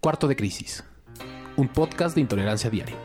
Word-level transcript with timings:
Cuarto 0.00 0.28
de 0.28 0.34
Crisis, 0.34 0.82
un 1.56 1.68
podcast 1.68 2.14
de 2.14 2.22
intolerancia 2.22 2.70
diaria. 2.70 2.96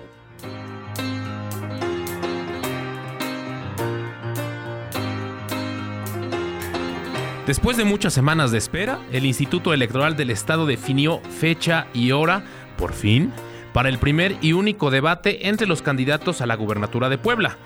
Después 7.45 7.75
de 7.75 7.83
muchas 7.83 8.13
semanas 8.13 8.51
de 8.51 8.59
espera, 8.59 9.01
el 9.11 9.25
Instituto 9.25 9.73
Electoral 9.73 10.15
del 10.15 10.29
Estado 10.29 10.65
definió 10.65 11.19
fecha 11.19 11.87
y 11.93 12.11
hora, 12.11 12.45
por 12.77 12.93
fin, 12.93 13.33
para 13.73 13.89
el 13.89 13.99
primer 13.99 14.37
y 14.39 14.53
único 14.53 14.89
debate 14.89 15.49
entre 15.49 15.67
los 15.67 15.81
candidatos 15.81 16.39
a 16.39 16.45
la 16.45 16.55
gubernatura 16.55 17.09
de 17.09 17.17
Puebla. 17.17 17.57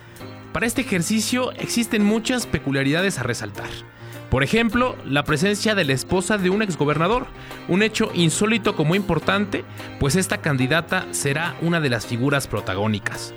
Para 0.53 0.65
este 0.65 0.81
ejercicio 0.81 1.51
existen 1.51 2.03
muchas 2.03 2.47
peculiaridades 2.47 3.19
a 3.19 3.23
resaltar. 3.23 3.69
Por 4.29 4.43
ejemplo, 4.43 4.95
la 5.05 5.23
presencia 5.23 5.73
de 5.73 5.85
la 5.85 5.93
esposa 5.93 6.37
de 6.37 6.49
un 6.49 6.61
exgobernador, 6.61 7.25
un 7.67 7.81
hecho 7.81 8.11
insólito 8.13 8.75
como 8.75 8.93
importante, 8.93 9.63
pues 9.99 10.15
esta 10.15 10.37
candidata 10.37 11.07
será 11.11 11.55
una 11.61 11.79
de 11.81 11.89
las 11.89 12.05
figuras 12.05 12.47
protagónicas. 12.47 13.33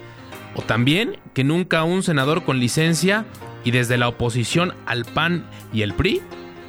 O 0.54 0.62
también 0.62 1.18
que 1.32 1.44
nunca 1.44 1.84
un 1.84 2.02
senador 2.02 2.44
con 2.44 2.60
licencia 2.60 3.24
y 3.64 3.70
desde 3.70 3.96
la 3.96 4.08
oposición 4.08 4.74
al 4.84 5.06
PAN 5.06 5.46
y 5.72 5.80
el 5.80 5.94
PRI 5.94 6.20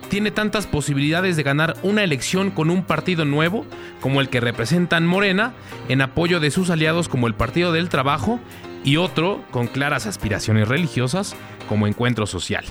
tiene 0.09 0.31
tantas 0.31 0.67
posibilidades 0.67 1.35
de 1.35 1.43
ganar 1.43 1.75
una 1.81 2.03
elección 2.03 2.51
con 2.51 2.69
un 2.69 2.83
partido 2.83 3.25
nuevo 3.25 3.65
como 3.99 4.21
el 4.21 4.29
que 4.29 4.39
representan 4.39 5.05
Morena 5.05 5.53
en 5.89 6.01
apoyo 6.01 6.39
de 6.39 6.51
sus 6.51 6.69
aliados 6.69 7.09
como 7.09 7.27
el 7.27 7.33
Partido 7.33 7.71
del 7.73 7.89
Trabajo 7.89 8.39
y 8.83 8.97
otro 8.97 9.43
con 9.51 9.67
claras 9.67 10.05
aspiraciones 10.05 10.67
religiosas 10.67 11.35
como 11.67 11.87
Encuentro 11.87 12.27
Social. 12.27 12.63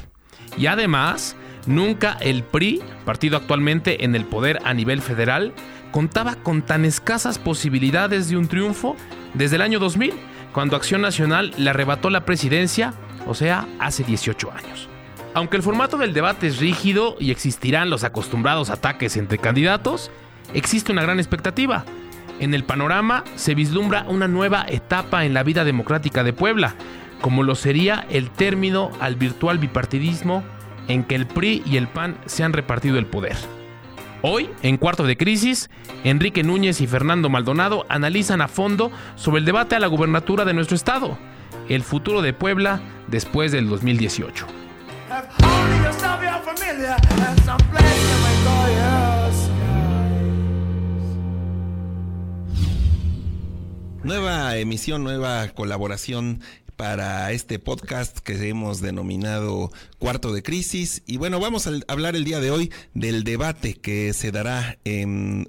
Y 0.56 0.66
además, 0.66 1.36
nunca 1.66 2.16
el 2.20 2.42
PRI, 2.42 2.80
partido 3.04 3.36
actualmente 3.36 4.04
en 4.04 4.14
el 4.14 4.24
poder 4.24 4.60
a 4.64 4.74
nivel 4.74 5.02
federal, 5.02 5.52
contaba 5.90 6.36
con 6.36 6.62
tan 6.62 6.84
escasas 6.84 7.38
posibilidades 7.38 8.28
de 8.28 8.36
un 8.36 8.48
triunfo 8.48 8.96
desde 9.34 9.56
el 9.56 9.62
año 9.62 9.78
2000, 9.78 10.12
cuando 10.52 10.76
Acción 10.76 11.00
Nacional 11.02 11.52
le 11.56 11.70
arrebató 11.70 12.10
la 12.10 12.24
presidencia, 12.24 12.94
o 13.26 13.34
sea, 13.34 13.66
hace 13.78 14.04
18 14.04 14.50
años. 14.52 14.88
Aunque 15.34 15.56
el 15.56 15.62
formato 15.62 15.96
del 15.96 16.12
debate 16.12 16.46
es 16.46 16.58
rígido 16.58 17.16
y 17.18 17.30
existirán 17.30 17.88
los 17.88 18.04
acostumbrados 18.04 18.68
ataques 18.68 19.16
entre 19.16 19.38
candidatos, 19.38 20.10
existe 20.52 20.92
una 20.92 21.02
gran 21.02 21.18
expectativa. 21.18 21.84
En 22.38 22.52
el 22.54 22.64
panorama 22.64 23.24
se 23.36 23.54
vislumbra 23.54 24.04
una 24.08 24.28
nueva 24.28 24.66
etapa 24.68 25.24
en 25.24 25.32
la 25.32 25.42
vida 25.42 25.64
democrática 25.64 26.22
de 26.22 26.32
Puebla, 26.32 26.74
como 27.22 27.44
lo 27.44 27.54
sería 27.54 28.04
el 28.10 28.30
término 28.30 28.90
al 29.00 29.16
virtual 29.16 29.58
bipartidismo 29.58 30.42
en 30.88 31.04
que 31.04 31.14
el 31.14 31.26
PRI 31.26 31.62
y 31.66 31.76
el 31.76 31.88
PAN 31.88 32.18
se 32.26 32.44
han 32.44 32.52
repartido 32.52 32.98
el 32.98 33.06
poder. 33.06 33.36
Hoy, 34.22 34.50
en 34.62 34.76
Cuarto 34.76 35.04
de 35.04 35.16
Crisis, 35.16 35.68
Enrique 36.04 36.44
Núñez 36.44 36.80
y 36.80 36.86
Fernando 36.86 37.28
Maldonado 37.28 37.84
analizan 37.88 38.40
a 38.40 38.48
fondo 38.48 38.92
sobre 39.16 39.40
el 39.40 39.44
debate 39.44 39.74
a 39.74 39.80
la 39.80 39.88
gubernatura 39.88 40.44
de 40.44 40.54
nuestro 40.54 40.76
estado, 40.76 41.18
el 41.68 41.82
futuro 41.82 42.22
de 42.22 42.32
Puebla 42.32 42.80
después 43.08 43.50
del 43.50 43.68
2018. 43.68 44.46
Nueva 54.04 54.56
emisión, 54.56 55.04
nueva 55.04 55.48
colaboración 55.48 56.40
para 56.82 57.30
este 57.30 57.60
podcast 57.60 58.18
que 58.18 58.48
hemos 58.48 58.80
denominado 58.80 59.70
Cuarto 60.00 60.32
de 60.32 60.42
Crisis. 60.42 61.04
Y 61.06 61.16
bueno, 61.16 61.38
vamos 61.38 61.68
a 61.68 61.70
hablar 61.86 62.16
el 62.16 62.24
día 62.24 62.40
de 62.40 62.50
hoy 62.50 62.72
del 62.92 63.22
debate 63.22 63.74
que 63.74 64.12
se 64.12 64.32
dará 64.32 64.78
en 64.84 65.48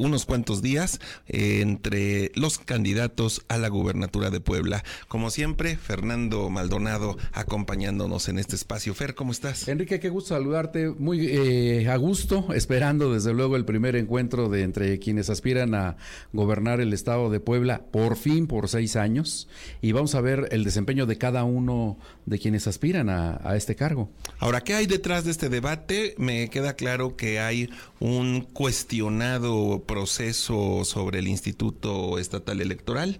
unos 0.00 0.24
cuantos 0.24 0.62
días 0.62 0.98
eh, 1.28 1.60
entre 1.60 2.32
los 2.34 2.58
candidatos 2.58 3.44
a 3.48 3.58
la 3.58 3.68
gubernatura 3.68 4.30
de 4.30 4.40
Puebla. 4.40 4.82
Como 5.08 5.30
siempre, 5.30 5.76
Fernando 5.76 6.48
Maldonado 6.48 7.16
acompañándonos 7.32 8.28
en 8.28 8.38
este 8.38 8.56
espacio. 8.56 8.94
Fer, 8.94 9.14
¿cómo 9.14 9.32
estás? 9.32 9.68
Enrique, 9.68 10.00
qué 10.00 10.08
gusto 10.08 10.34
saludarte. 10.34 10.88
Muy 10.90 11.26
eh, 11.26 11.88
a 11.88 11.96
gusto, 11.96 12.52
esperando 12.54 13.12
desde 13.12 13.34
luego 13.34 13.56
el 13.56 13.64
primer 13.64 13.94
encuentro 13.94 14.48
de 14.48 14.62
entre 14.62 14.98
quienes 14.98 15.28
aspiran 15.28 15.74
a 15.74 15.96
gobernar 16.32 16.80
el 16.80 16.92
estado 16.92 17.28
de 17.30 17.40
Puebla, 17.40 17.82
por 17.90 18.16
fin 18.16 18.46
por 18.46 18.68
seis 18.68 18.96
años. 18.96 19.48
Y 19.82 19.92
vamos 19.92 20.14
a 20.14 20.22
ver 20.22 20.48
el 20.50 20.64
desempeño 20.64 21.04
de 21.04 21.18
cada 21.18 21.44
uno 21.44 21.98
de 22.24 22.38
quienes 22.38 22.66
aspiran 22.66 23.10
a, 23.10 23.40
a 23.44 23.56
este 23.56 23.76
cargo. 23.76 24.10
Ahora, 24.38 24.62
¿qué 24.62 24.74
hay 24.74 24.86
detrás 24.86 25.24
de 25.24 25.30
este 25.30 25.50
debate? 25.50 26.14
Me 26.16 26.48
queda 26.48 26.74
claro 26.74 27.16
que 27.16 27.38
hay 27.38 27.68
un 27.98 28.40
cuestionado 28.40 29.84
proceso 29.90 30.84
sobre 30.84 31.18
el 31.18 31.26
Instituto 31.26 32.20
Estatal 32.20 32.60
Electoral. 32.60 33.18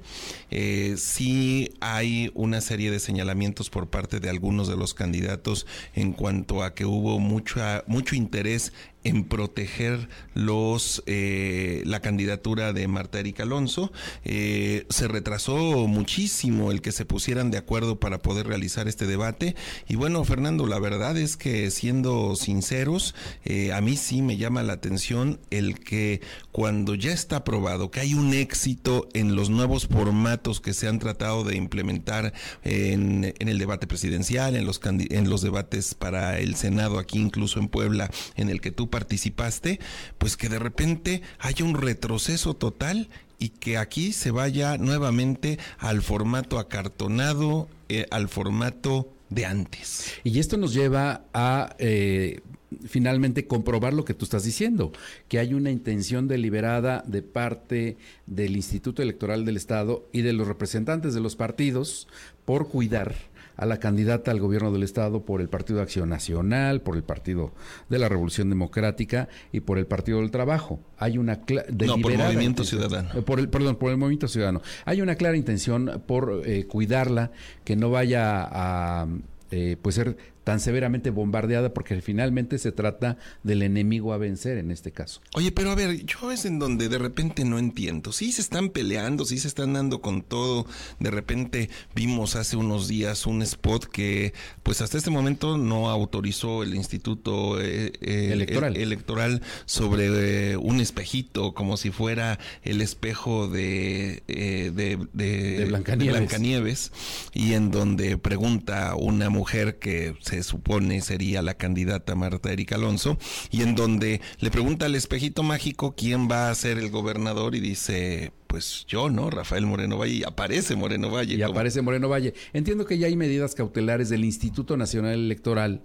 Eh, 0.53 0.94
sí 0.98 1.72
hay 1.81 2.31
una 2.34 2.60
serie 2.60 2.92
de 2.92 3.00
señalamientos 3.00 3.70
por 3.70 3.88
parte 3.88 4.20
de 4.20 4.31
algunos 4.31 4.69
de 4.69 4.76
los 4.76 4.94
candidatos 4.94 5.66
en 5.94 6.12
cuanto 6.12 6.62
a 6.62 6.72
que 6.75 6.84
hubo 6.84 7.19
mucha, 7.19 7.82
mucho 7.88 8.14
interés 8.14 8.72
en 9.05 9.25
proteger 9.25 10.09
los 10.34 11.03
eh, 11.06 11.83
la 11.87 12.00
candidatura 12.00 12.72
de 12.72 12.87
Marta 12.88 13.19
Erika 13.19 13.44
Alonso. 13.44 13.93
Eh, 14.25 14.87
se 14.91 15.09
retrasó 15.09 15.87
muchísimo 15.87 16.71
el 16.71 16.83
que 16.83 16.93
se 16.93 17.05
pusieran 17.05 17.50
de 17.50 17.59
acuerdo 17.59 17.99
para 17.99 18.19
poder 18.19 18.47
realizar 18.47 18.88
este 18.88 19.06
debate. 19.06 19.56
Y 19.88 19.97
bueno, 19.97 20.25
Fernando, 20.25 20.66
la 20.66 20.78
verdad 20.78 21.16
es 21.16 21.37
que 21.37 21.71
siendo 21.71 22.37
sinceros, 22.37 23.15
eh, 23.44 23.72
a 23.72 23.81
mí 23.81 23.97
sí 23.97 24.22
me 24.22 24.37
llama 24.37 24.62
la 24.62 24.75
atención 24.75 25.41
el 25.50 25.78
que 25.78 26.21
cuando 26.53 26.94
ya 26.94 27.12
está 27.12 27.44
probado 27.44 27.91
que 27.91 28.00
hay 28.00 28.15
un 28.15 28.34
éxito 28.34 29.09
en 29.15 29.34
los 29.34 29.50
nuevos 29.50 29.87
formatos 29.87 30.61
que 30.61 30.75
se 30.75 30.88
han 30.88 30.99
tratado 30.99 31.44
de 31.44 31.56
implementar 31.56 32.32
en, 32.65 33.34
en 33.38 33.49
el 33.49 33.59
debate 33.59 33.87
presidencial, 33.87 34.56
en 34.56 34.67
los, 34.67 34.81
en 34.84 35.31
los 35.31 35.43
debates 35.43 35.94
para 35.94 36.38
el 36.38 36.55
Senado 36.56 36.99
aquí 36.99 37.19
incluso 37.19 37.61
en 37.61 37.69
Puebla, 37.69 38.11
en 38.37 38.50
el 38.50 38.61
que 38.61 38.71
tú 38.71 38.89
participaste, 38.90 39.80
pues 40.18 40.36
que 40.36 40.48
de 40.48 40.58
repente 40.58 41.22
haya 41.38 41.64
un 41.64 41.74
retroceso 41.74 42.54
total 42.54 43.08
y 43.38 43.50
que 43.50 43.78
aquí 43.78 44.12
se 44.12 44.30
vaya 44.30 44.76
nuevamente 44.76 45.58
al 45.78 46.02
formato 46.02 46.58
acartonado, 46.58 47.68
eh, 47.88 48.06
al 48.10 48.28
formato 48.28 49.12
de 49.30 49.46
antes. 49.46 50.12
Y 50.24 50.38
esto 50.38 50.56
nos 50.56 50.74
lleva 50.74 51.24
a 51.32 51.74
eh, 51.78 52.40
finalmente 52.86 53.46
comprobar 53.46 53.94
lo 53.94 54.04
que 54.04 54.14
tú 54.14 54.24
estás 54.24 54.44
diciendo, 54.44 54.92
que 55.28 55.38
hay 55.38 55.54
una 55.54 55.70
intención 55.70 56.28
deliberada 56.28 57.02
de 57.06 57.22
parte 57.22 57.96
del 58.26 58.56
Instituto 58.56 59.02
Electoral 59.02 59.44
del 59.44 59.56
Estado 59.56 60.08
y 60.12 60.22
de 60.22 60.32
los 60.32 60.46
representantes 60.46 61.14
de 61.14 61.20
los 61.20 61.36
partidos 61.36 62.08
por 62.44 62.68
cuidar 62.68 63.14
a 63.60 63.66
la 63.66 63.78
candidata 63.78 64.31
al 64.31 64.41
gobierno 64.41 64.72
del 64.72 64.82
Estado 64.82 65.26
por 65.26 65.43
el 65.43 65.50
Partido 65.50 65.76
de 65.76 65.82
Acción 65.82 66.09
Nacional, 66.09 66.81
por 66.81 66.97
el 66.97 67.03
Partido 67.03 67.53
de 67.91 67.98
la 67.98 68.09
Revolución 68.09 68.48
Democrática 68.48 69.28
y 69.53 69.60
por 69.60 69.76
el 69.76 69.87
Partido 69.87 70.21
del 70.21 70.31
Trabajo. 70.31 70.81
Hay 70.97 71.19
una 71.19 71.34
no, 71.34 71.99
por 71.99 72.12
el 72.12 72.19
Movimiento 72.19 72.65
Ciudadano. 72.65 73.10
Eh, 73.15 73.20
por 73.20 73.38
el, 73.38 73.50
perdón, 73.50 73.76
por 73.76 73.91
el 73.91 73.99
Movimiento 73.99 74.28
Ciudadano. 74.28 74.62
Hay 74.87 75.03
una 75.03 75.15
clara 75.15 75.37
intención 75.37 76.03
por 76.06 76.43
eh, 76.47 76.65
cuidarla, 76.66 77.32
que 77.62 77.76
no 77.76 77.91
vaya 77.91 78.49
a 78.50 79.06
eh, 79.50 79.76
pues 79.82 79.94
ser 79.97 80.16
tan 80.50 80.59
severamente 80.59 81.11
bombardeada 81.11 81.72
porque 81.72 82.03
finalmente 82.03 82.59
se 82.59 82.72
trata 82.72 83.19
del 83.44 83.62
enemigo 83.62 84.12
a 84.12 84.19
vencer 84.19 84.59
en 84.59 84.72
este 84.72 84.91
caso. 84.91 85.21
Oye, 85.34 85.53
pero 85.53 85.71
a 85.71 85.77
ver, 85.77 86.05
yo 86.05 86.33
es 86.33 86.44
en 86.44 86.59
donde 86.59 86.88
de 86.88 86.99
repente 86.99 87.44
no 87.44 87.61
entiendo. 87.61 88.11
Sí 88.11 88.33
se 88.33 88.41
están 88.41 88.71
peleando, 88.71 89.25
sí 89.25 89.38
se 89.38 89.47
están 89.47 89.75
dando 89.75 90.00
con 90.00 90.22
todo. 90.22 90.66
De 90.99 91.12
repente 91.12 91.71
vimos 91.94 92.34
hace 92.34 92.56
unos 92.56 92.88
días 92.88 93.27
un 93.27 93.43
spot 93.43 93.84
que 93.84 94.33
pues 94.65 94.81
hasta 94.81 94.99
este 94.99 95.11
momento 95.11 95.56
no 95.56 95.88
autorizó 95.88 96.65
el 96.65 96.75
Instituto 96.75 97.61
eh, 97.61 97.93
eh, 98.00 98.31
electoral. 98.32 98.77
electoral. 98.77 99.43
sobre 99.67 100.50
eh, 100.50 100.56
un 100.56 100.81
espejito 100.81 101.55
como 101.55 101.76
si 101.76 101.93
fuera 101.93 102.41
el 102.64 102.81
espejo 102.81 103.46
de, 103.46 104.25
de, 104.26 104.99
de, 105.12 105.64
Blancanieves. 105.67 106.91
y 107.35 107.53
en 107.53 107.70
donde 107.70 108.19
pregunta 108.19 108.96
una 108.96 109.31
mujer 109.31 109.79
que 109.79 110.17
se 110.19 110.39
supone 110.42 111.00
sería 111.00 111.42
la 111.42 111.54
candidata 111.54 112.14
Marta 112.14 112.52
Erika 112.52 112.76
Alonso, 112.76 113.19
y 113.50 113.62
en 113.62 113.75
donde 113.75 114.20
le 114.38 114.50
pregunta 114.50 114.87
al 114.87 114.94
espejito 114.94 115.42
mágico 115.42 115.94
quién 115.96 116.28
va 116.31 116.50
a 116.50 116.54
ser 116.54 116.78
el 116.78 116.90
gobernador 116.90 117.54
y 117.54 117.60
dice, 117.60 118.32
pues 118.46 118.84
yo, 118.88 119.10
¿no? 119.10 119.31
Rafael 119.31 119.66
Moreno 119.66 119.98
Valle, 119.98 120.14
y 120.14 120.22
aparece 120.25 120.76
Moreno 120.76 121.10
Valle. 121.10 121.37
Y 121.37 121.42
aparece 121.42 121.82
Moreno 121.82 122.08
Valle. 122.08 122.34
Entiendo 122.52 122.84
que 122.84 122.98
ya 122.98 123.06
hay 123.06 123.16
medidas 123.16 123.54
cautelares 123.54 124.08
del 124.08 124.25
Instituto 124.25 124.76
Nacional 124.76 125.14
Electoral 125.14 125.82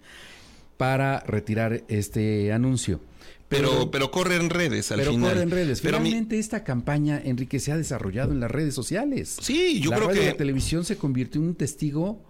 para 0.77 1.19
retirar 1.21 1.83
este 1.87 2.51
anuncio. 2.51 3.01
Pero, 3.47 3.91
pero, 3.91 4.09
corre 4.09 4.37
en 4.37 4.49
redes 4.49 4.91
al 4.91 4.99
pero 4.99 5.11
final. 5.11 5.29
corre 5.29 5.43
en 5.43 5.51
redes. 5.51 5.81
Finalmente 5.81 6.39
esta 6.39 6.63
campaña, 6.63 7.21
Enrique, 7.23 7.59
se 7.59 7.71
ha 7.71 7.77
desarrollado 7.77 8.31
en 8.31 8.39
las 8.39 8.49
redes 8.49 8.73
sociales. 8.73 9.37
Sí, 9.39 9.79
yo 9.79 9.91
la 9.91 9.97
creo 9.97 10.09
radio 10.09 10.21
que... 10.21 10.27
la 10.29 10.37
televisión 10.37 10.83
se 10.83 10.97
convirtió 10.97 11.41
en 11.41 11.49
un 11.49 11.55
testigo 11.55 12.23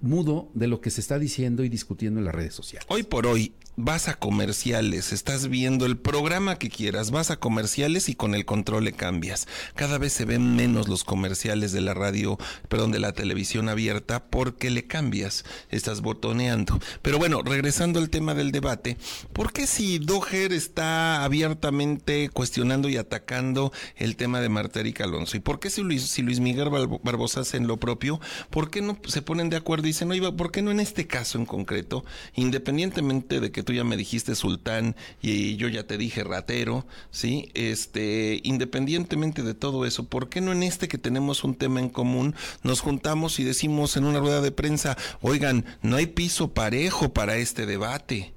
mudo 0.00 0.50
de 0.54 0.66
lo 0.66 0.80
que 0.80 0.90
se 0.90 1.00
está 1.00 1.18
diciendo 1.18 1.64
y 1.64 1.68
discutiendo 1.68 2.20
en 2.20 2.26
las 2.26 2.34
redes 2.34 2.54
sociales. 2.54 2.86
Hoy 2.88 3.02
por 3.02 3.26
hoy 3.26 3.52
vas 3.76 4.08
a 4.08 4.14
comerciales, 4.14 5.12
estás 5.12 5.48
viendo 5.48 5.86
el 5.86 5.96
programa 5.96 6.58
que 6.58 6.68
quieras, 6.68 7.10
vas 7.10 7.30
a 7.30 7.38
comerciales 7.38 8.08
y 8.08 8.14
con 8.14 8.34
el 8.34 8.44
control 8.44 8.84
le 8.84 8.92
cambias. 8.92 9.48
Cada 9.74 9.96
vez 9.98 10.12
se 10.12 10.24
ven 10.24 10.54
menos 10.54 10.88
los 10.88 11.04
comerciales 11.04 11.72
de 11.72 11.80
la 11.80 11.94
radio, 11.94 12.38
perdón, 12.68 12.92
de 12.92 12.98
la 12.98 13.12
televisión 13.12 13.68
abierta 13.68 14.24
porque 14.26 14.70
le 14.70 14.86
cambias, 14.86 15.44
estás 15.70 16.02
botoneando. 16.02 16.78
Pero 17.02 17.18
bueno, 17.18 17.42
regresando 17.42 18.00
al 18.00 18.10
tema 18.10 18.34
del 18.34 18.52
debate, 18.52 18.98
¿por 19.32 19.52
qué 19.52 19.66
si 19.66 19.98
Doher 19.98 20.52
está 20.52 21.24
abiertamente 21.24 22.28
cuestionando 22.28 22.88
y 22.88 22.96
atacando 22.96 23.72
el 23.96 24.16
tema 24.16 24.40
de 24.40 24.48
Marta 24.50 24.80
Erika 24.80 25.04
Alonso? 25.04 25.36
¿Y 25.36 25.40
por 25.40 25.58
qué 25.58 25.70
si 25.70 25.82
Luis, 25.82 26.02
si 26.02 26.22
Luis 26.22 26.40
Miguel 26.40 26.68
Barbosa 27.02 27.40
hace 27.40 27.60
lo 27.60 27.78
propio, 27.78 28.20
por 28.50 28.70
qué 28.70 28.82
no 28.82 28.98
se 29.06 29.22
ponen 29.22 29.48
de 29.48 29.56
acuerdo 29.56 29.88
dicen, 29.90 30.10
oye, 30.10 30.32
¿por 30.32 30.50
qué 30.50 30.62
no 30.62 30.70
en 30.70 30.80
este 30.80 31.06
caso 31.06 31.38
en 31.38 31.46
concreto, 31.46 32.04
independientemente 32.34 33.40
de 33.40 33.50
que 33.50 33.62
tú 33.62 33.72
ya 33.72 33.84
me 33.84 33.96
dijiste 33.96 34.34
sultán 34.34 34.96
y 35.20 35.56
yo 35.56 35.68
ya 35.68 35.86
te 35.86 35.98
dije 35.98 36.24
ratero, 36.24 36.86
¿sí? 37.10 37.50
Este, 37.54 38.40
independientemente 38.44 39.42
de 39.42 39.54
todo 39.54 39.84
eso, 39.86 40.04
¿por 40.04 40.28
qué 40.28 40.40
no 40.40 40.52
en 40.52 40.62
este 40.62 40.88
que 40.88 40.98
tenemos 40.98 41.44
un 41.44 41.54
tema 41.54 41.80
en 41.80 41.88
común 41.88 42.34
nos 42.62 42.80
juntamos 42.80 43.38
y 43.38 43.44
decimos 43.44 43.96
en 43.96 44.04
una 44.04 44.20
rueda 44.20 44.40
de 44.40 44.52
prensa, 44.52 44.96
oigan, 45.20 45.64
no 45.82 45.96
hay 45.96 46.06
piso 46.06 46.54
parejo 46.54 47.12
para 47.12 47.36
este 47.36 47.66
debate? 47.66 48.32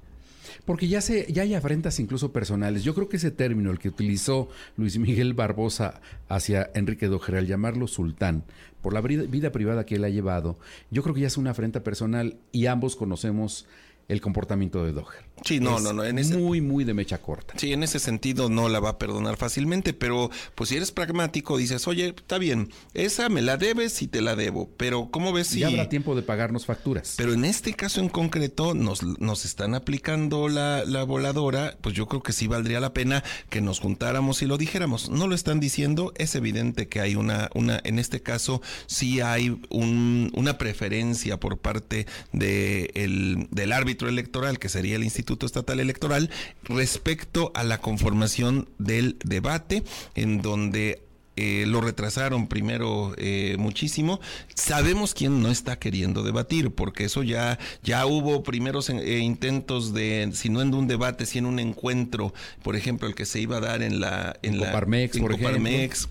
Porque 0.64 0.88
ya, 0.88 1.00
se, 1.00 1.30
ya 1.32 1.42
hay 1.42 1.54
afrentas 1.54 2.00
incluso 2.00 2.32
personales. 2.32 2.84
Yo 2.84 2.94
creo 2.94 3.08
que 3.08 3.18
ese 3.18 3.30
término, 3.30 3.70
el 3.70 3.78
que 3.78 3.88
utilizó 3.88 4.48
Luis 4.76 4.98
Miguel 4.98 5.34
Barbosa 5.34 6.00
hacia 6.28 6.70
Enrique 6.74 7.06
Dojer 7.06 7.36
al 7.36 7.46
llamarlo 7.46 7.86
sultán, 7.86 8.44
por 8.80 8.92
la 8.92 9.00
vida 9.00 9.50
privada 9.50 9.86
que 9.86 9.96
él 9.96 10.04
ha 10.04 10.10
llevado, 10.10 10.58
yo 10.90 11.02
creo 11.02 11.14
que 11.14 11.22
ya 11.22 11.26
es 11.26 11.38
una 11.38 11.52
afrenta 11.52 11.82
personal 11.82 12.36
y 12.52 12.66
ambos 12.66 12.96
conocemos 12.96 13.66
el 14.08 14.20
comportamiento 14.20 14.84
de 14.84 14.92
Doher. 14.92 15.24
Sí, 15.44 15.60
no, 15.60 15.80
no, 15.80 15.92
no. 15.92 16.04
En 16.04 16.18
ese, 16.18 16.36
muy, 16.36 16.60
muy 16.60 16.84
de 16.84 16.94
mecha 16.94 17.18
corta. 17.18 17.54
Sí, 17.56 17.72
en 17.72 17.82
ese 17.82 17.98
sentido 17.98 18.48
no 18.48 18.68
la 18.68 18.80
va 18.80 18.90
a 18.90 18.98
perdonar 18.98 19.36
fácilmente, 19.36 19.92
pero 19.92 20.30
pues 20.54 20.70
si 20.70 20.76
eres 20.76 20.92
pragmático, 20.92 21.56
dices, 21.56 21.86
oye, 21.88 22.08
está 22.08 22.38
bien, 22.38 22.70
esa 22.94 23.28
me 23.28 23.42
la 23.42 23.56
debes 23.56 24.00
y 24.02 24.06
te 24.06 24.22
la 24.22 24.36
debo, 24.36 24.70
pero 24.76 25.08
¿cómo 25.10 25.32
ves 25.32 25.48
si... 25.48 25.60
Ya 25.60 25.68
habrá 25.68 25.88
tiempo 25.88 26.14
de 26.14 26.22
pagarnos 26.22 26.66
facturas. 26.66 27.14
Pero 27.16 27.32
en 27.34 27.44
este 27.44 27.74
caso 27.74 28.00
en 28.00 28.08
concreto 28.08 28.74
nos, 28.74 29.02
nos 29.02 29.44
están 29.44 29.74
aplicando 29.74 30.48
la, 30.48 30.84
la 30.84 31.04
voladora, 31.04 31.76
pues 31.80 31.94
yo 31.94 32.06
creo 32.06 32.22
que 32.22 32.32
sí 32.32 32.46
valdría 32.46 32.80
la 32.80 32.94
pena 32.94 33.24
que 33.50 33.60
nos 33.60 33.80
juntáramos 33.80 34.40
y 34.42 34.46
lo 34.46 34.56
dijéramos. 34.56 35.10
No 35.10 35.26
lo 35.26 35.34
están 35.34 35.60
diciendo, 35.60 36.12
es 36.16 36.34
evidente 36.36 36.88
que 36.88 37.00
hay 37.00 37.16
una, 37.16 37.50
una 37.54 37.80
en 37.84 37.98
este 37.98 38.22
caso 38.22 38.62
sí 38.86 39.20
hay 39.20 39.60
un, 39.68 40.30
una 40.34 40.58
preferencia 40.58 41.38
por 41.38 41.58
parte 41.58 42.06
de 42.32 42.90
el, 42.94 43.48
del 43.50 43.72
árbitro 43.72 44.08
electoral, 44.08 44.58
que 44.58 44.68
sería 44.68 44.96
el 44.96 45.04
Instituto 45.04 45.23
Instituto 45.24 45.46
Estatal 45.46 45.80
Electoral 45.80 46.28
respecto 46.64 47.50
a 47.54 47.64
la 47.64 47.78
conformación 47.78 48.68
del 48.78 49.16
debate, 49.24 49.82
en 50.14 50.42
donde 50.42 51.02
eh, 51.36 51.64
lo 51.66 51.80
retrasaron 51.80 52.46
primero 52.46 53.14
eh, 53.16 53.56
muchísimo. 53.58 54.20
Sabemos 54.54 55.14
quién 55.14 55.42
no 55.42 55.50
está 55.50 55.78
queriendo 55.78 56.24
debatir, 56.24 56.72
porque 56.72 57.04
eso 57.04 57.22
ya, 57.22 57.58
ya 57.82 58.04
hubo 58.04 58.42
primeros 58.42 58.90
eh, 58.90 59.18
intentos 59.20 59.94
de, 59.94 60.28
si 60.34 60.50
no 60.50 60.60
en 60.60 60.74
un 60.74 60.88
debate, 60.88 61.24
si 61.24 61.38
en 61.38 61.46
un 61.46 61.58
encuentro, 61.58 62.34
por 62.62 62.76
ejemplo, 62.76 63.08
el 63.08 63.14
que 63.14 63.24
se 63.24 63.40
iba 63.40 63.56
a 63.56 63.60
dar 63.60 63.82
en 63.82 64.00
la, 64.00 64.36
en, 64.42 64.60
la 64.60 64.66
Coparmex, 64.66 65.16
por 65.16 65.32
Coparmex, 65.32 66.08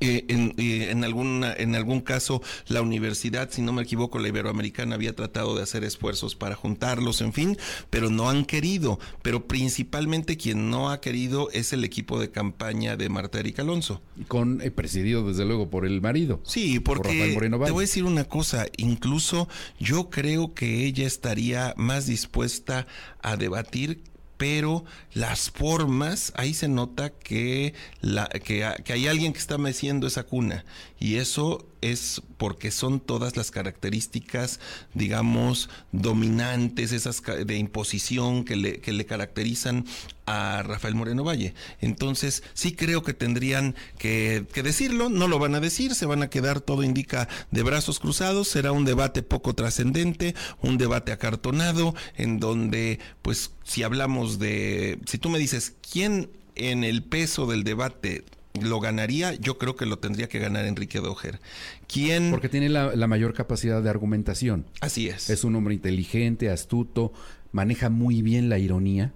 eh, 0.00 0.24
en, 0.28 0.54
eh, 0.58 0.90
en, 0.90 1.04
alguna, 1.04 1.52
en 1.52 1.74
algún 1.74 2.00
caso, 2.00 2.42
la 2.68 2.82
universidad, 2.82 3.50
si 3.50 3.62
no 3.62 3.72
me 3.72 3.82
equivoco, 3.82 4.18
la 4.18 4.28
Iberoamericana 4.28 4.94
había 4.94 5.14
tratado 5.14 5.56
de 5.56 5.62
hacer 5.62 5.84
esfuerzos 5.84 6.34
para 6.34 6.54
juntarlos, 6.54 7.20
en 7.20 7.32
fin, 7.32 7.56
pero 7.90 8.10
no 8.10 8.28
han 8.28 8.44
querido. 8.44 8.98
Pero 9.22 9.46
principalmente 9.46 10.36
quien 10.36 10.70
no 10.70 10.90
ha 10.90 11.00
querido 11.00 11.50
es 11.52 11.72
el 11.72 11.84
equipo 11.84 12.18
de 12.18 12.30
campaña 12.30 12.96
de 12.96 13.08
Marta 13.08 13.40
Erika 13.40 13.62
Alonso. 13.62 14.02
Con 14.28 14.60
eh, 14.60 14.70
presidido, 14.70 15.26
desde 15.26 15.44
luego, 15.44 15.70
por 15.70 15.86
el 15.86 16.00
marido. 16.00 16.40
Sí, 16.44 16.80
porque 16.80 17.36
te 17.38 17.70
voy 17.70 17.76
a 17.76 17.80
decir 17.80 18.04
una 18.04 18.24
cosa, 18.24 18.66
incluso 18.76 19.48
yo 19.78 20.10
creo 20.10 20.54
que 20.54 20.84
ella 20.84 21.06
estaría 21.06 21.74
más 21.76 22.06
dispuesta 22.06 22.86
a 23.22 23.36
debatir 23.36 24.02
pero 24.42 24.84
las 25.14 25.52
formas, 25.52 26.32
ahí 26.34 26.52
se 26.52 26.66
nota 26.66 27.10
que, 27.10 27.74
la, 28.00 28.28
que, 28.28 28.64
hay 28.64 29.06
alguien 29.06 29.32
que 29.32 29.38
está 29.38 29.56
meciendo 29.56 30.08
esa 30.08 30.24
cuna 30.24 30.64
y 30.98 31.18
eso 31.18 31.64
es 31.82 32.22
porque 32.38 32.70
son 32.70 33.00
todas 33.00 33.36
las 33.36 33.50
características, 33.50 34.60
digamos, 34.94 35.68
dominantes, 35.92 36.92
esas 36.92 37.22
de 37.22 37.56
imposición 37.56 38.44
que 38.44 38.56
le, 38.56 38.80
que 38.80 38.92
le 38.92 39.04
caracterizan 39.04 39.84
a 40.24 40.62
Rafael 40.62 40.94
Moreno 40.94 41.24
Valle. 41.24 41.54
Entonces, 41.80 42.42
sí 42.54 42.72
creo 42.72 43.02
que 43.02 43.12
tendrían 43.12 43.74
que, 43.98 44.46
que, 44.52 44.62
decirlo, 44.62 45.08
no 45.08 45.28
lo 45.28 45.38
van 45.38 45.54
a 45.54 45.60
decir, 45.60 45.94
se 45.94 46.06
van 46.06 46.22
a 46.22 46.30
quedar, 46.30 46.60
todo 46.60 46.84
indica, 46.84 47.28
de 47.50 47.62
brazos 47.62 47.98
cruzados, 47.98 48.48
será 48.48 48.72
un 48.72 48.84
debate 48.84 49.22
poco 49.22 49.54
trascendente, 49.54 50.34
un 50.62 50.78
debate 50.78 51.12
acartonado, 51.12 51.94
en 52.16 52.38
donde, 52.38 53.00
pues, 53.20 53.50
si 53.64 53.82
hablamos 53.82 54.38
de, 54.38 54.98
si 55.06 55.18
tú 55.18 55.28
me 55.28 55.38
dices, 55.38 55.74
¿quién 55.90 56.30
en 56.54 56.84
el 56.84 57.02
peso 57.02 57.46
del 57.46 57.64
debate 57.64 58.24
lo 58.60 58.80
ganaría, 58.80 59.34
yo 59.34 59.58
creo 59.58 59.76
que 59.76 59.86
lo 59.86 59.98
tendría 59.98 60.28
que 60.28 60.38
ganar 60.38 60.66
Enrique 60.66 61.00
Doher. 61.00 61.40
¿Quién? 61.86 62.30
Porque 62.30 62.48
tiene 62.48 62.68
la, 62.68 63.06
mayor 63.06 63.34
capacidad 63.34 63.82
de 63.82 63.90
argumentación. 63.90 64.66
Así 64.80 65.08
es. 65.08 65.30
Es 65.30 65.44
un 65.44 65.54
hombre 65.56 65.74
inteligente, 65.74 66.50
astuto, 66.50 67.12
maneja 67.50 67.90
muy 67.90 68.22
bien 68.22 68.48
la 68.48 68.58
ironía, 68.58 69.12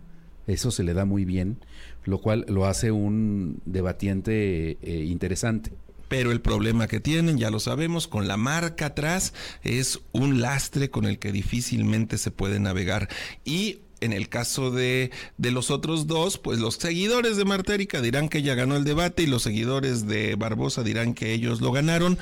eso 0.47 0.71
se 0.71 0.83
le 0.83 0.94
da 0.94 1.05
muy 1.05 1.25
bien, 1.25 1.59
lo 2.05 2.19
cual 2.21 2.44
lo 2.49 2.67
hace 2.67 2.91
un 2.91 3.61
debatiente 3.65 4.79
eh, 4.83 5.05
interesante 5.05 5.73
pero 6.09 6.31
el 6.31 6.41
problema 6.41 6.87
que 6.87 7.00
tienen, 7.00 7.39
ya 7.39 7.50
lo 7.50 7.61
sabemos, 7.61 8.06
con 8.06 8.29
la 8.29 8.37
marca 8.37 8.87
atrás 8.87 9.35
es 9.62 10.00
un 10.12 10.41
lastre 10.41 10.91
con 10.91 11.05
el 11.05 11.19
que 11.19 11.32
difícilmente 11.32 12.19
se 12.19 12.31
puede 12.31 12.61
navegar. 12.61 13.09
Y 13.44 13.81
en 14.00 14.12
el 14.12 14.28
caso 14.28 14.70
de, 14.70 15.10
de, 15.38 15.50
los 15.50 15.70
otros 15.70 16.06
dos, 16.06 16.38
pues 16.38 16.58
los 16.58 16.75
seguidores 16.75 17.37
de 17.37 17.44
Marta 17.44 17.75
Erika 17.75 18.00
dirán 18.00 18.28
que 18.28 18.38
ella 18.38 18.54
ganó 18.54 18.76
el 18.76 18.84
debate 18.84 19.22
y 19.22 19.26
los 19.26 19.43
seguidores 19.43 20.06
de 20.06 20.34
Barbosa 20.34 20.82
dirán 20.82 21.14
que 21.14 21.32
ellos 21.32 21.60
lo 21.60 21.72
ganaron. 21.72 22.19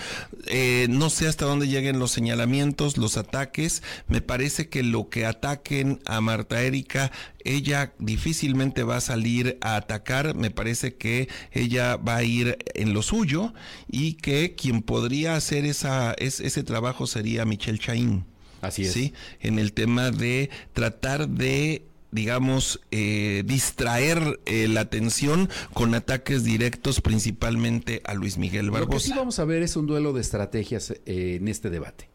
Eh, 0.47 0.87
no 0.91 1.11
sé 1.11 1.27
hasta 1.27 1.47
dónde 1.47 1.69
lleguen 1.69 1.99
los 1.99 2.13
señalamientos, 2.13 2.97
los 2.97 3.17
ataques. 3.17 3.83
Me 4.07 4.21
parece 4.21 4.69
que 4.69 4.83
lo 4.83 5.09
que 5.09 5.27
ataquen 5.27 6.01
a 6.05 6.21
Marta 6.21 6.63
Erika, 6.63 7.11
ella 7.45 7.93
difícilmente 7.99 8.85
va 8.85 8.97
a 8.97 9.01
salir 9.01 9.59
a 9.61 9.77
atacar. 9.77 10.35
Me 10.35 10.51
parece 10.51 10.95
que 10.95 11.29
ella 11.53 11.97
va 11.97 12.17
a 12.17 12.25
ir 12.25 12.59
en 12.75 12.95
lo 12.95 13.03
suyo 13.03 13.53
y 13.89 14.15
que 14.15 14.55
quien 14.55 14.83
podría 14.83 15.37
hacer 15.37 15.65
esa, 15.65 16.15
ese 16.15 16.63
trabajo 16.63 17.07
sería 17.07 17.45
Michelle 17.45 17.79
Chaín. 17.79 18.34
Así 18.65 18.85
es. 18.85 18.93
¿sí? 18.93 19.13
En 19.41 19.59
el 19.59 19.73
tema 19.73 20.11
de 20.11 20.51
tratar 20.73 21.29
de 21.29 21.85
digamos, 22.15 22.81
eh, 22.93 23.43
distraer 23.45 24.39
eh, 24.47 24.69
la 24.69 24.83
atención 24.83 25.49
con 25.73 25.97
ataques 25.97 26.45
directos 26.45 27.01
principalmente 27.01 28.03
a 28.05 28.15
Luis 28.15 28.39
Miguel 28.39 28.71
Barbosa. 28.71 28.93
Lo 28.93 28.99
que 28.99 29.01
sí 29.01 29.13
vamos 29.17 29.39
a 29.41 29.45
ver 29.45 29.65
es 29.65 29.75
un 29.75 29.89
duelo 29.89 30.13
de 30.13 30.21
estrategias 30.21 30.93
eh, 30.93 31.39
en 31.41 31.49
este 31.49 31.71
debate. 31.71 32.09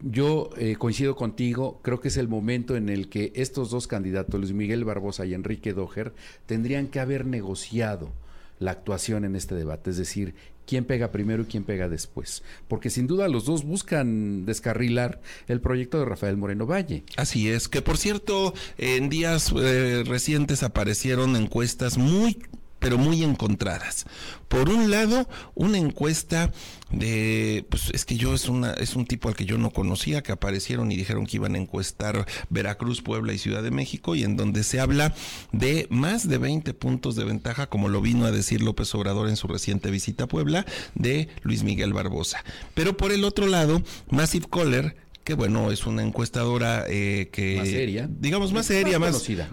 Yo 0.00 0.50
coincido 0.78 1.16
contigo, 1.16 1.80
creo 1.82 1.98
que 1.98 2.08
es 2.08 2.16
el 2.18 2.28
momento 2.28 2.76
en 2.76 2.90
el 2.90 3.08
que 3.08 3.32
estos 3.34 3.70
dos 3.70 3.86
candidatos, 3.86 4.38
Luis 4.38 4.52
Miguel 4.52 4.84
Barbosa 4.84 5.24
y 5.24 5.34
Enrique 5.34 5.72
Doher, 5.72 6.12
tendrían 6.46 6.88
que 6.88 7.00
haber 7.00 7.24
negociado 7.24 8.12
la 8.58 8.70
actuación 8.72 9.24
en 9.24 9.36
este 9.36 9.54
debate, 9.54 9.90
es 9.90 9.96
decir, 9.96 10.34
quién 10.66 10.84
pega 10.84 11.12
primero 11.12 11.42
y 11.42 11.46
quién 11.46 11.64
pega 11.64 11.88
después. 11.88 12.42
Porque 12.68 12.90
sin 12.90 13.06
duda 13.06 13.28
los 13.28 13.44
dos 13.44 13.64
buscan 13.64 14.46
descarrilar 14.46 15.20
el 15.46 15.60
proyecto 15.60 15.98
de 15.98 16.06
Rafael 16.06 16.36
Moreno 16.36 16.66
Valle. 16.66 17.04
Así 17.16 17.48
es, 17.48 17.68
que 17.68 17.82
por 17.82 17.96
cierto, 17.96 18.54
en 18.78 19.08
días 19.08 19.52
eh, 19.56 20.04
recientes 20.06 20.62
aparecieron 20.62 21.36
encuestas 21.36 21.98
muy 21.98 22.38
pero 22.84 22.98
muy 22.98 23.22
encontradas. 23.24 24.04
Por 24.48 24.68
un 24.68 24.90
lado, 24.90 25.26
una 25.54 25.78
encuesta 25.78 26.52
de, 26.90 27.64
pues 27.70 27.88
es 27.94 28.04
que 28.04 28.18
yo 28.18 28.34
es 28.34 28.46
una, 28.46 28.74
es 28.74 28.94
un 28.94 29.06
tipo 29.06 29.30
al 29.30 29.34
que 29.34 29.46
yo 29.46 29.56
no 29.56 29.70
conocía, 29.70 30.22
que 30.22 30.32
aparecieron 30.32 30.92
y 30.92 30.96
dijeron 30.96 31.24
que 31.24 31.38
iban 31.38 31.54
a 31.54 31.58
encuestar 31.58 32.26
Veracruz, 32.50 33.00
Puebla 33.00 33.32
y 33.32 33.38
Ciudad 33.38 33.62
de 33.62 33.70
México, 33.70 34.14
y 34.16 34.22
en 34.22 34.36
donde 34.36 34.64
se 34.64 34.80
habla 34.80 35.14
de 35.50 35.86
más 35.88 36.28
de 36.28 36.36
20 36.36 36.74
puntos 36.74 37.16
de 37.16 37.24
ventaja, 37.24 37.70
como 37.70 37.88
lo 37.88 38.02
vino 38.02 38.26
a 38.26 38.30
decir 38.30 38.60
López 38.60 38.94
Obrador 38.94 39.30
en 39.30 39.36
su 39.36 39.48
reciente 39.48 39.90
visita 39.90 40.24
a 40.24 40.28
Puebla, 40.28 40.66
de 40.94 41.30
Luis 41.40 41.62
Miguel 41.62 41.94
Barbosa. 41.94 42.44
Pero 42.74 42.98
por 42.98 43.12
el 43.12 43.24
otro 43.24 43.46
lado, 43.46 43.82
Massive 44.10 44.46
Caller 44.50 44.94
que 45.24 45.34
bueno, 45.34 45.70
es 45.70 45.86
una 45.86 46.02
encuestadora 46.02 46.84
eh, 46.86 47.30
que... 47.32 47.56
Más 47.56 47.68
seria. 47.68 48.08
Digamos, 48.20 48.52
más 48.52 48.66
seria, 48.66 48.98
más, 48.98 49.12
conocida, 49.12 49.48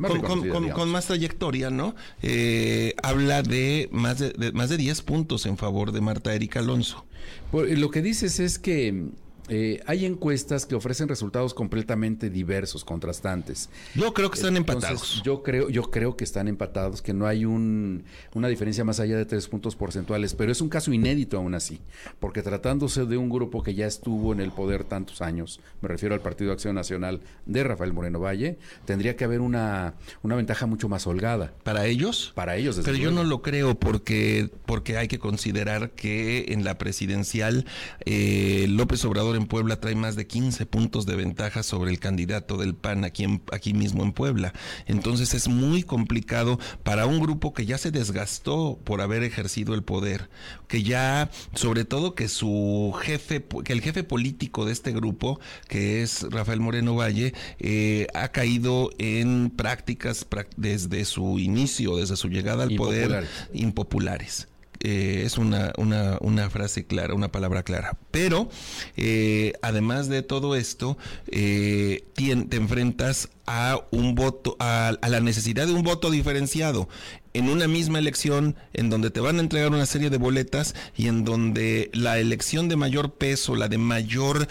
con, 0.74 0.90
más 0.90 1.08
trayectoria, 1.08 1.70
¿no? 1.70 1.96
Eh, 2.22 2.94
habla 3.02 3.42
de 3.42 3.88
más 3.92 4.20
de, 4.20 4.52
más 4.54 4.70
de 4.70 4.78
10 4.78 5.02
puntos 5.02 5.46
en 5.46 5.58
favor 5.58 5.94
de 5.94 6.02
Marta 6.02 6.34
Erika 6.34 6.60
Alonso. 6.60 7.06
lo 7.54 7.90
que 7.90 8.02
dices 8.02 8.40
es 8.40 8.60
que 8.60 9.12
eh, 9.54 9.82
hay 9.86 10.06
encuestas 10.06 10.66
que 10.66 10.76
ofrecen 10.76 11.10
resultados 11.10 11.54
completamente 11.54 12.30
diversos, 12.30 12.86
contrastantes. 12.86 13.70
Yo 13.96 14.14
creo 14.14 14.32
que 14.32 14.38
están 14.38 14.56
empatados. 14.56 15.22
Yo 15.26 15.44
creo, 15.44 15.68
yo 15.68 15.92
creo 15.92 16.16
que 16.16 16.24
están 16.24 16.48
empatados, 16.48 17.02
que 17.02 17.14
no 17.14 17.28
hay 17.28 17.44
un, 17.44 18.06
una 18.34 18.48
diferencia 18.48 18.86
más 18.86 19.02
allá 19.02 19.18
de 19.18 19.26
tres 19.26 19.50
puntos 19.50 19.76
porcentuales, 19.76 20.36
pero 20.36 20.54
es 20.54 20.62
un 20.62 20.70
caso 20.70 20.94
inédito 20.94 21.36
aún 21.36 21.54
así, 21.54 21.82
porque 22.22 22.44
tratándose 22.44 23.06
de 23.06 23.18
un 23.18 23.30
grupo 23.30 23.62
que 23.62 23.74
ya 23.74 23.88
estuvo 23.88 24.32
en 24.32 24.40
el 24.40 24.54
poder 24.54 24.86
tantos 24.86 25.22
años, 25.22 25.60
me 25.82 25.90
refiero 25.90 26.16
al 26.16 26.22
Partido 26.22 26.54
Acción 26.54 26.76
Nacional 26.76 27.20
de 27.46 27.66
Rafael 27.66 27.92
Moreno 27.92 28.22
Valle, 28.22 28.58
tendría 28.86 29.18
que 29.18 29.26
haber 29.26 29.42
una, 29.42 29.96
una 30.24 30.38
ventaja 30.38 30.66
mucho 30.66 30.88
más 30.88 31.06
holgada. 31.08 31.54
¿Para 31.64 31.88
ellos? 31.88 32.32
Para 32.36 32.56
ellos, 32.56 32.78
desde 32.78 32.90
Pero 32.90 33.04
yo 33.04 33.12
no 33.12 33.26
lo 33.26 33.42
creo 33.42 33.78
porque, 33.78 34.50
porque 34.66 34.96
hay 34.96 35.10
que 35.10 35.20
considerar 35.20 35.92
que 35.92 36.54
en 36.54 36.64
la 36.64 36.78
presidencial 36.78 37.66
eh, 38.06 38.68
López 38.70 39.04
Obrador 39.04 39.41
en 39.42 39.48
Puebla 39.48 39.80
trae 39.80 39.96
más 39.96 40.16
de 40.16 40.28
15 40.28 40.66
puntos 40.66 41.06
de 41.06 41.16
ventaja 41.16 41.64
sobre 41.64 41.92
el 41.92 42.00
candidato 42.00 42.58
del 42.58 42.76
PAN 42.76 43.04
aquí, 43.04 43.24
en, 43.24 43.42
aquí 43.52 43.74
mismo 43.74 44.04
en 44.04 44.14
Puebla. 44.14 44.54
Entonces 44.86 45.34
es 45.34 45.48
muy 45.48 45.84
complicado 45.84 46.60
para 46.84 47.06
un 47.06 47.20
grupo 47.20 47.54
que 47.54 47.66
ya 47.66 47.78
se 47.78 47.92
desgastó 47.92 48.80
por 48.84 49.02
haber 49.02 49.24
ejercido 49.24 49.74
el 49.74 49.84
poder, 49.84 50.30
que 50.68 50.84
ya, 50.84 51.30
sobre 51.54 51.86
todo 51.86 52.16
que 52.16 52.28
su 52.28 52.94
jefe, 53.02 53.44
que 53.64 53.74
el 53.74 53.82
jefe 53.82 54.04
político 54.04 54.66
de 54.66 54.72
este 54.72 54.92
grupo, 54.92 55.40
que 55.68 56.02
es 56.02 56.24
Rafael 56.30 56.60
Moreno 56.60 56.96
Valle, 56.96 57.34
eh, 57.60 58.08
ha 58.14 58.30
caído 58.30 58.90
en 58.98 59.50
prácticas 59.50 60.26
desde 60.56 61.06
su 61.06 61.40
inicio, 61.40 61.98
desde 61.98 62.16
su 62.16 62.30
llegada 62.30 62.64
al 62.64 62.76
poder, 62.76 63.28
impopulares. 63.54 64.51
Eh, 64.84 65.24
es 65.26 65.38
una, 65.38 65.74
una, 65.78 66.18
una, 66.22 66.50
frase 66.50 66.86
clara, 66.86 67.14
una 67.14 67.32
palabra 67.32 67.62
clara. 67.62 67.98
Pero, 68.10 68.50
eh, 68.98 69.54
además 69.62 70.10
de 70.10 70.24
todo 70.24 70.56
esto, 70.56 70.98
eh, 71.28 72.04
te, 72.16 72.32
enfrentas 72.58 73.30
a 73.46 73.80
un 73.92 74.16
voto, 74.16 74.56
a, 74.60 74.98
la 75.08 75.20
necesidad 75.20 75.68
de 75.68 75.74
un 75.74 75.84
voto 75.84 76.10
diferenciado 76.10 76.90
en 77.34 77.50
una 77.50 77.68
misma 77.68 78.00
elección 78.00 78.56
en 78.74 78.90
donde 78.90 79.10
te 79.10 79.20
van 79.20 79.38
a 79.38 79.42
entregar 79.42 79.70
una 79.70 79.86
serie 79.86 80.10
de 80.10 80.18
boletas 80.18 80.76
y 80.96 81.08
en 81.08 81.24
donde 81.24 81.90
la 81.94 82.20
elección 82.20 82.70
de 82.70 82.76
mayor 82.76 83.14
peso, 83.14 83.56
la 83.56 83.68
de 83.68 83.78
mayor 83.78 84.48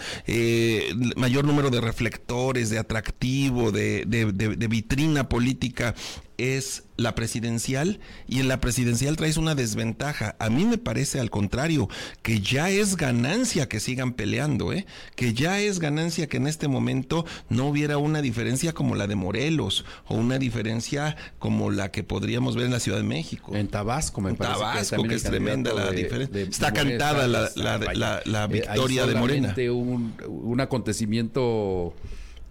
mayor 1.15 1.45
número 1.45 1.69
de 1.69 1.81
reflectores, 1.81 2.69
de 2.69 2.79
atractivo, 2.79 3.71
de, 3.71 4.05
de 4.05 4.67
vitrina 4.67 5.29
política 5.29 5.95
es 6.41 6.85
la 6.97 7.13
presidencial 7.13 7.99
y 8.27 8.39
en 8.39 8.47
la 8.47 8.59
presidencial 8.59 9.15
traes 9.15 9.37
una 9.37 9.53
desventaja. 9.53 10.35
A 10.39 10.49
mí 10.49 10.65
me 10.65 10.79
parece 10.79 11.19
al 11.19 11.29
contrario, 11.29 11.87
que 12.23 12.41
ya 12.41 12.71
es 12.71 12.97
ganancia 12.97 13.69
que 13.69 13.79
sigan 13.79 14.13
peleando, 14.13 14.73
¿eh? 14.73 14.87
que 15.15 15.33
ya 15.33 15.59
es 15.59 15.77
ganancia 15.77 16.27
que 16.27 16.37
en 16.37 16.47
este 16.47 16.67
momento 16.67 17.25
no 17.49 17.67
hubiera 17.67 17.97
una 17.97 18.23
diferencia 18.23 18.73
como 18.73 18.95
la 18.95 19.05
de 19.05 19.15
Morelos 19.15 19.85
o 20.07 20.15
una 20.15 20.39
diferencia 20.39 21.15
como 21.37 21.69
la 21.69 21.91
que 21.91 22.03
podríamos 22.03 22.55
ver 22.55 22.70
en 22.71 22.73
la 22.73 22.79
Ciudad 22.79 22.97
de 22.97 23.03
México. 23.03 23.55
En 23.55 23.67
Tabasco, 23.67 24.21
me 24.21 24.31
en 24.31 24.35
parece 24.35 24.59
Tabasco, 24.59 25.03
que, 25.03 25.15
es 25.15 25.23
tremenda 25.23 25.73
la 25.73 25.91
diferencia. 25.91 26.41
Está 26.41 26.73
cantada 26.73 27.27
la, 27.27 27.45
eh, 27.45 28.47
victoria 28.49 29.05
de 29.05 29.15
Morena. 29.15 29.53
Un, 29.71 30.13
un 30.27 30.61
acontecimiento 30.61 31.93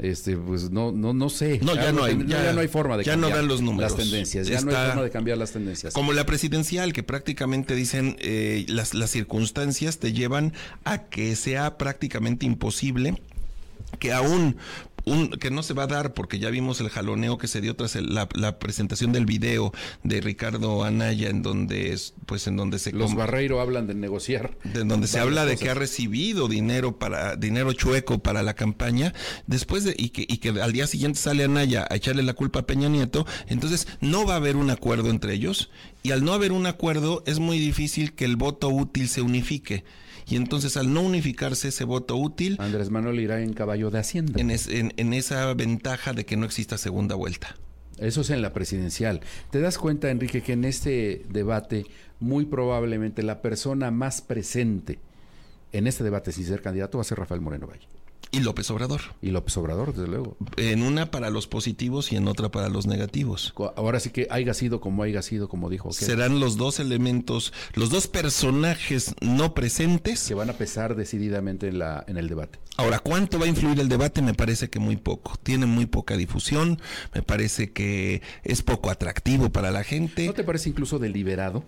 este 0.03 0.37
pues 0.37 0.71
no 0.71 0.93
no 0.93 1.13
no 1.13 1.29
sé 1.29 1.61
no 1.63 1.75
ya, 1.75 1.93
no 1.93 2.05
hay 2.05 2.19
ya, 2.27 2.53
no 2.53 2.61
hay 2.61 2.69
forma 2.69 2.97
de 2.97 3.05
ya 3.05 3.13
cambiar 3.13 3.31
no 3.33 3.37
dan 3.37 3.49
los 3.49 3.61
números 3.61 3.93
las 3.93 4.01
tendencias 4.01 4.47
ya 4.47 4.61
no 4.63 4.71
hay 4.71 4.87
forma 4.87 5.03
de 5.03 5.11
cambiar 5.11 5.39
las 5.39 5.53
tendencias 5.53 5.93
como 5.93 6.13
la 6.13 6.25
presidencial 6.25 6.93
que 6.93 7.03
prácticamente 7.03 7.75
dicen 7.75 8.17
eh, 8.21 8.65
las 8.69 8.95
las 8.95 9.11
circunstancias 9.11 9.99
te 9.99 10.13
llevan 10.13 10.55
a 10.85 11.05
que 11.05 11.37
sea 11.37 11.77
prácticamente 11.77 12.47
imposible 12.47 13.21
que 13.99 14.13
aún 14.13 14.57
que 15.41 15.51
no 15.51 15.63
se 15.63 15.75
va 15.75 15.85
a 15.85 15.87
dar 15.87 16.15
porque 16.15 16.39
ya 16.39 16.51
vimos 16.51 16.81
el 16.81 16.89
jaloneo 16.89 17.39
que 17.39 17.49
se 17.49 17.61
dio 17.61 17.77
tras 17.77 17.97
la, 17.97 18.29
presentación 18.59 19.13
del 19.13 19.27
video 19.27 19.73
de 20.03 20.21
Ricardo 20.21 20.85
Anaya 20.85 21.29
en 21.31 21.43
donde 21.43 21.99
pues 22.27 22.47
en 22.47 22.57
donde 22.57 22.79
se 22.79 22.93
los 22.93 23.15
Barreiro 23.15 23.61
hablan 23.61 23.87
de 23.87 23.95
negociar 23.95 24.57
de 24.65 24.85
donde 24.85 25.07
se 25.07 25.19
habla 25.19 25.45
de 25.45 25.57
que 25.57 25.71
ha 25.71 25.75
recibido 25.75 26.49
dinero 26.49 26.99
para 26.99 27.37
dinero 27.37 27.73
chueco 27.73 28.19
para 28.19 28.43
la 28.43 28.55
campaña 28.55 29.15
después 29.47 29.85
de 29.85 29.95
y 29.97 30.11
que, 30.11 30.23
y 30.23 30.39
que 30.39 30.51
al 30.51 30.73
día 30.73 30.87
siguiente 30.87 31.19
sale 31.19 31.45
Anaya 31.45 31.87
a 31.89 31.97
echarle 31.97 32.23
la 32.23 32.35
culpa 32.35 32.61
a 32.61 32.67
Peña 32.67 32.89
Nieto 32.89 33.27
entonces 33.49 33.87
no 34.01 34.27
va 34.27 34.35
a 34.35 34.37
haber 34.37 34.57
un 34.57 34.71
acuerdo 34.71 35.11
entre 35.11 35.35
ellos 35.35 35.71
y 36.03 36.11
al 36.13 36.25
no 36.25 36.33
haber 36.33 36.53
un 36.53 36.67
acuerdo 36.67 37.23
es 37.27 37.39
muy 37.39 37.59
difícil 37.59 38.13
que 38.15 38.25
el 38.25 38.37
voto 38.37 38.69
útil 38.69 39.09
se 39.09 39.23
unifique 39.23 39.85
y 40.31 40.37
entonces 40.37 40.77
al 40.77 40.95
no 40.95 41.03
unificarse 41.03 41.69
ese 41.69 41.85
voto 41.85 42.17
útil... 42.17 42.57
Andrés 42.61 42.89
Manuel 42.89 43.19
irá 43.19 43.43
en 43.43 43.53
caballo 43.53 43.91
de 43.91 43.99
Hacienda. 43.99 44.41
En, 44.41 44.51
en, 44.97 45.13
esa 45.13 45.53
ventaja 45.55 46.13
de 46.13 46.25
que 46.25 46.37
no 46.37 46.47
exista 46.47 46.79
segunda 46.79 47.17
vuelta. 47.17 47.57
Eso 47.99 48.21
es 48.21 48.31
en 48.31 48.41
la 48.41 48.53
presidencial. 48.53 49.21
¿Te 49.51 49.61
das 49.61 49.77
cuenta, 49.77 50.09
Enrique, 50.09 50.43
que 50.43 50.53
en 50.53 50.65
este 50.65 51.27
debate 51.29 51.85
muy 52.21 52.47
probablemente 52.47 53.25
la 53.25 53.43
persona 53.43 53.91
más 53.91 54.23
presente 54.23 55.01
en 55.73 55.89
este 55.89 56.05
debate 56.05 56.31
sin 56.31 56.47
ser 56.47 56.63
candidato 56.63 56.99
va 56.99 57.03
a 57.03 57.05
ser 57.05 57.19
Rafael 57.19 57.41
Moreno 57.41 57.67
Valle? 57.67 57.89
Y 58.33 58.41
López 58.41 58.71
Obrador. 58.71 59.01
Y 59.21 59.31
López 59.31 59.57
Obrador, 59.57 59.93
desde 59.93 60.07
luego. 60.07 60.37
En 60.57 60.83
una 60.83 61.11
para 61.11 61.31
los 61.31 61.49
positivos 61.49 62.13
y 62.13 62.17
en 62.17 62.29
otra 62.29 62.51
para 62.51 62.69
los 62.69 62.87
negativos. 62.87 63.53
Ahora 63.77 63.99
sí 63.99 64.11
que 64.11 64.29
haya 64.31 64.55
sido 64.55 64.81
como 64.81 65.03
haya 65.03 65.23
sido, 65.23 65.49
como 65.49 65.69
dijo. 65.69 65.93
Serán 65.93 66.39
los 66.39 66.57
dos 66.57 66.79
elementos, 66.79 67.53
los 67.75 67.91
dos 67.91 68.07
personajes 68.07 69.15
no 69.21 69.53
presentes. 69.55 70.29
Que 70.29 70.35
van 70.35 70.51
a 70.51 70.53
pesar 70.53 70.95
decididamente 70.95 71.69
en, 71.69 71.81
la, 71.81 72.05
en 72.07 72.19
el 72.19 72.29
debate. 72.29 72.61
Ahora, 72.77 73.01
¿cuánto 73.01 73.39
va 73.39 73.47
a 73.47 73.49
influir 73.49 73.81
el 73.81 73.89
debate? 73.89 74.23
Me 74.23 74.35
parece 74.35 74.71
que 74.71 74.79
muy 74.79 74.97
poco. 74.97 75.33
Tiene 75.43 75.67
muy 75.67 75.87
poca 75.87 76.17
difusión, 76.17 76.81
me 77.15 77.23
parece 77.23 77.73
que 77.73 78.23
es 78.45 78.63
poco 78.63 78.91
atractivo 78.91 79.51
para 79.51 79.71
la 79.71 79.83
gente. 79.83 80.27
¿No 80.27 80.35
te 80.35 80.45
parece 80.45 80.69
incluso 80.69 80.99
deliberado? 80.99 81.65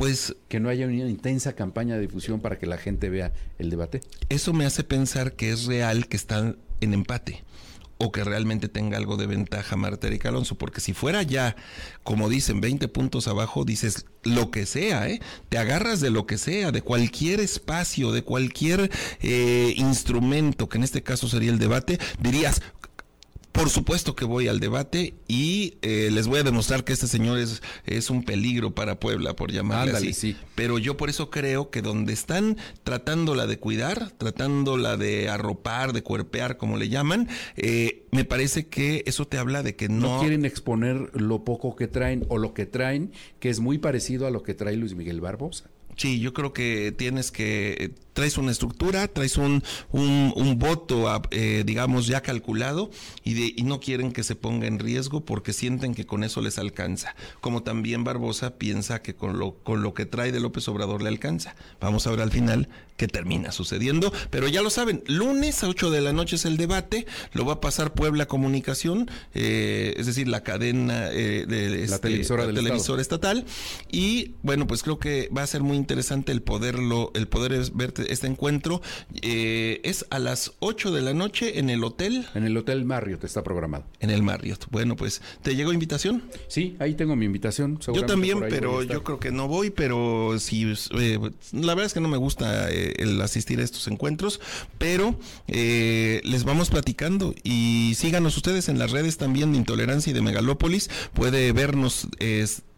Pues... 0.00 0.34
Que 0.48 0.60
no 0.60 0.68
haya 0.68 0.86
una 0.86 0.94
intensa 0.94 1.52
campaña 1.54 1.94
de 1.96 2.00
difusión 2.00 2.40
para 2.40 2.58
que 2.58 2.66
la 2.66 2.78
gente 2.78 3.10
vea 3.10 3.32
el 3.58 3.68
debate. 3.68 4.00
Eso 4.30 4.52
me 4.52 4.64
hace 4.64 4.82
pensar 4.82 5.34
que 5.34 5.50
es 5.50 5.66
real 5.66 6.08
que 6.08 6.16
están 6.16 6.56
en 6.80 6.94
empate 6.94 7.44
o 8.02 8.10
que 8.10 8.24
realmente 8.24 8.70
tenga 8.70 8.96
algo 8.96 9.18
de 9.18 9.26
ventaja 9.26 9.76
Marta 9.76 10.06
Erika 10.06 10.30
Alonso, 10.30 10.54
porque 10.54 10.80
si 10.80 10.94
fuera 10.94 11.22
ya, 11.22 11.54
como 12.02 12.30
dicen, 12.30 12.62
20 12.62 12.88
puntos 12.88 13.28
abajo, 13.28 13.66
dices 13.66 14.06
lo 14.22 14.50
que 14.50 14.64
sea, 14.64 15.06
¿eh? 15.06 15.20
te 15.50 15.58
agarras 15.58 16.00
de 16.00 16.08
lo 16.08 16.26
que 16.26 16.38
sea, 16.38 16.72
de 16.72 16.80
cualquier 16.80 17.40
espacio, 17.40 18.10
de 18.10 18.22
cualquier 18.22 18.90
eh, 19.20 19.74
instrumento, 19.76 20.70
que 20.70 20.78
en 20.78 20.84
este 20.84 21.02
caso 21.02 21.28
sería 21.28 21.50
el 21.50 21.58
debate, 21.58 21.98
dirías, 22.18 22.62
por 23.52 23.68
supuesto 23.70 24.14
que 24.14 24.24
voy 24.24 24.48
al 24.48 24.60
debate 24.60 25.14
y 25.28 25.74
eh, 25.82 26.08
les 26.12 26.26
voy 26.26 26.40
a 26.40 26.42
demostrar 26.42 26.84
que 26.84 26.92
este 26.92 27.06
señor 27.06 27.38
es, 27.38 27.62
es 27.84 28.10
un 28.10 28.24
peligro 28.24 28.74
para 28.74 29.00
Puebla, 29.00 29.34
por 29.34 29.52
llamarle 29.52 29.92
así. 29.92 30.12
Sí. 30.12 30.36
Pero 30.54 30.78
yo 30.78 30.96
por 30.96 31.10
eso 31.10 31.30
creo 31.30 31.70
que 31.70 31.82
donde 31.82 32.12
están 32.12 32.56
tratándola 32.84 33.46
de 33.46 33.58
cuidar, 33.58 34.12
tratándola 34.12 34.96
de 34.96 35.28
arropar, 35.28 35.92
de 35.92 36.02
cuerpear, 36.02 36.56
como 36.56 36.76
le 36.76 36.88
llaman, 36.88 37.28
eh, 37.56 38.06
me 38.12 38.24
parece 38.24 38.66
que 38.66 39.02
eso 39.06 39.26
te 39.26 39.38
habla 39.38 39.62
de 39.62 39.76
que 39.76 39.88
no... 39.88 40.16
No 40.16 40.20
quieren 40.20 40.44
exponer 40.44 41.10
lo 41.14 41.44
poco 41.44 41.76
que 41.76 41.88
traen 41.88 42.24
o 42.28 42.38
lo 42.38 42.54
que 42.54 42.66
traen, 42.66 43.12
que 43.40 43.50
es 43.50 43.60
muy 43.60 43.78
parecido 43.78 44.26
a 44.26 44.30
lo 44.30 44.42
que 44.42 44.54
trae 44.54 44.76
Luis 44.76 44.94
Miguel 44.94 45.20
Barbosa. 45.20 45.70
Sí, 45.96 46.18
yo 46.18 46.32
creo 46.32 46.54
que 46.54 46.94
tienes 46.96 47.30
que, 47.30 47.92
traes 48.12 48.38
una 48.38 48.52
estructura, 48.52 49.08
traes 49.08 49.36
un, 49.36 49.62
un, 49.90 50.58
voto, 50.58 51.06
eh, 51.30 51.62
digamos, 51.64 52.06
ya 52.06 52.20
calculado 52.20 52.90
y, 53.24 53.34
de, 53.34 53.54
y 53.56 53.62
no 53.62 53.80
quieren 53.80 54.12
que 54.12 54.22
se 54.22 54.34
ponga 54.34 54.66
en 54.66 54.78
riesgo 54.78 55.24
porque 55.24 55.52
sienten 55.52 55.94
que 55.94 56.06
con 56.06 56.24
eso 56.24 56.40
les 56.40 56.58
alcanza. 56.58 57.14
Como 57.40 57.62
también 57.62 58.04
Barbosa 58.04 58.56
piensa 58.56 59.02
que 59.02 59.14
con 59.14 59.38
lo, 59.38 59.54
con 59.62 59.82
lo 59.82 59.94
que 59.94 60.06
trae 60.06 60.32
de 60.32 60.40
López 60.40 60.66
Obrador 60.68 61.02
le 61.02 61.08
alcanza. 61.08 61.54
Vamos 61.80 62.06
a 62.06 62.10
ver 62.10 62.20
al 62.20 62.30
final 62.30 62.68
qué 63.00 63.08
termina 63.08 63.50
sucediendo, 63.50 64.12
pero 64.28 64.46
ya 64.46 64.60
lo 64.60 64.68
saben, 64.68 65.02
lunes 65.06 65.64
a 65.64 65.68
8 65.68 65.90
de 65.90 66.02
la 66.02 66.12
noche 66.12 66.36
es 66.36 66.44
el 66.44 66.58
debate, 66.58 67.06
lo 67.32 67.46
va 67.46 67.54
a 67.54 67.60
pasar 67.62 67.94
Puebla 67.94 68.26
Comunicación, 68.26 69.10
eh, 69.32 69.94
es 69.96 70.04
decir, 70.04 70.28
la 70.28 70.42
cadena 70.42 71.08
eh, 71.10 71.46
de 71.48 71.70
la 71.70 71.76
este, 71.76 71.98
televisora, 71.98 72.52
televisora 72.52 73.00
estatal, 73.00 73.46
y 73.90 74.32
bueno, 74.42 74.66
pues 74.66 74.82
creo 74.82 74.98
que 74.98 75.30
va 75.34 75.42
a 75.42 75.46
ser 75.46 75.62
muy 75.62 75.78
interesante 75.78 76.30
el 76.30 76.42
poderlo, 76.42 77.10
el 77.14 77.26
poder 77.26 77.70
ver 77.72 77.94
este 78.10 78.26
encuentro. 78.26 78.82
Eh, 79.22 79.80
es 79.84 80.06
a 80.10 80.18
las 80.18 80.52
8 80.60 80.92
de 80.92 81.00
la 81.00 81.14
noche 81.14 81.58
en 81.58 81.70
el 81.70 81.84
hotel. 81.84 82.26
En 82.34 82.44
el 82.44 82.56
Hotel 82.56 82.84
Marriott 82.84 83.24
está 83.24 83.42
programado. 83.42 83.84
En 84.00 84.10
el 84.10 84.22
Marriott. 84.22 84.66
Bueno, 84.70 84.96
pues, 84.96 85.22
¿te 85.42 85.56
llegó 85.56 85.72
invitación? 85.72 86.22
Sí, 86.48 86.76
ahí 86.78 86.94
tengo 86.94 87.16
mi 87.16 87.26
invitación. 87.26 87.78
Yo 87.80 88.04
también, 88.06 88.40
pero 88.48 88.82
yo 88.82 89.02
creo 89.02 89.18
que 89.18 89.30
no 89.30 89.48
voy, 89.48 89.70
pero 89.70 90.38
sí, 90.38 90.72
eh, 90.98 91.18
la 91.52 91.74
verdad 91.74 91.86
es 91.86 91.94
que 91.94 92.00
no 92.00 92.08
me 92.08 92.16
gusta 92.16 92.70
eh, 92.70 92.94
el 92.98 93.20
asistir 93.20 93.60
a 93.60 93.62
estos 93.62 93.86
encuentros, 93.88 94.40
pero 94.78 95.18
les 95.46 96.44
vamos 96.44 96.70
platicando 96.70 97.34
y 97.42 97.94
síganos 97.96 98.36
ustedes 98.36 98.68
en 98.68 98.78
las 98.78 98.90
redes 98.90 99.16
también 99.16 99.52
de 99.52 99.58
Intolerancia 99.58 100.10
y 100.10 100.14
de 100.14 100.22
Megalópolis. 100.22 100.90
Puede 101.14 101.52
vernos 101.52 102.08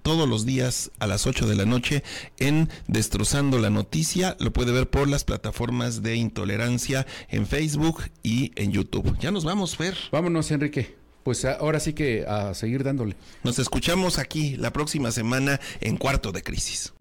todos 0.03 0.29
los 0.29 0.45
días 0.45 0.91
a 0.99 1.07
las 1.07 1.27
8 1.27 1.47
de 1.47 1.55
la 1.55 1.65
noche 1.65 2.03
en 2.39 2.69
Destrozando 2.87 3.59
la 3.59 3.71
Noticia. 3.71 4.37
Lo 4.41 4.53
puede 4.53 4.73
ver 4.73 4.91
por 4.91 5.09
las 5.09 5.25
plataformas 5.25 6.03
de 6.03 6.17
intolerancia 6.17 7.07
en 7.29 7.47
Facebook 7.47 8.03
y 8.23 8.53
en 8.57 8.73
YouTube. 8.73 9.17
Ya 9.19 9.31
nos 9.31 9.45
vamos, 9.45 9.77
Fer. 9.77 9.97
Vámonos, 10.11 10.51
Enrique. 10.51 10.97
Pues 11.23 11.45
ahora 11.45 11.79
sí 11.79 11.93
que 11.93 12.27
a 12.27 12.53
seguir 12.55 12.83
dándole. 12.83 13.17
Nos 13.45 13.59
escuchamos 13.59 14.19
aquí 14.19 14.57
la 14.57 14.73
próxima 14.73 15.13
semana 15.13 15.61
en 15.81 15.97
Cuarto 15.97 16.33
de 16.33 16.43
Crisis. 16.43 16.93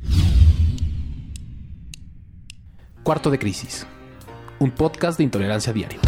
Cuarto 3.04 3.32
de 3.32 3.40
Crisis, 3.40 3.88
un 4.60 4.70
podcast 4.70 5.18
de 5.18 5.24
intolerancia 5.24 5.74
diaria. 5.74 6.00